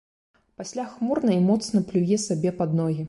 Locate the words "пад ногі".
2.63-2.99